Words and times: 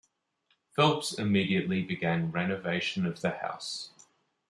Phelps 0.75 1.13
immediately 1.19 1.83
began 1.83 2.31
renovation 2.31 3.05
of 3.05 3.21
the 3.21 3.29
house. 3.29 3.91